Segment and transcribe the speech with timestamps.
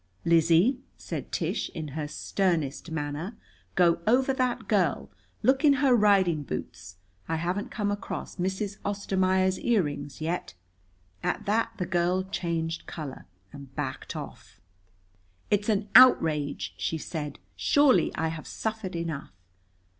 [0.25, 3.37] "Lizzie," said Tish in her sternest manner,
[3.75, 5.11] "go over that girl.
[5.43, 6.95] Look in her riding boots.
[7.29, 8.77] I haven't come across Mrs.
[8.83, 10.55] Ostermaier's earrings yet."
[11.21, 14.59] At that the girl changed color and backed off.
[15.51, 17.37] "It's an outrage," she said.
[17.55, 19.29] "Surely I have suffered enough."